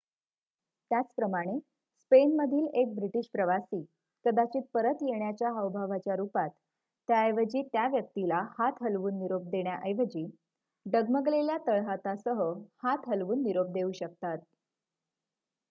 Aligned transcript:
त्याचप्रमाणे 0.91 1.57
स्पेनमधील 1.97 2.67
एक 2.73 2.93
ब्रिटिश 2.95 3.25
प्रवासी 3.33 3.81
कदाचित 4.25 4.61
परत 4.73 5.03
येण्याच्या 5.03 5.49
हावभावाच्या 5.49 6.15
रूपात 6.15 6.49
त्याऐवजी 7.09 7.61
त्या 7.63 7.87
व्यक्तीला 7.87 8.39
हात 8.59 8.81
हलवून 8.83 9.19
निरोप 9.19 9.43
देण्या 9.49 9.77
ऐवजी 9.83 10.25
डगमगलेल्या 10.85 11.57
तळहातासह 11.67 12.41
हात 12.83 13.07
हलवून 13.07 13.43
निरोप 13.43 13.67
देऊ 13.67 13.91
शकतात 13.91 14.37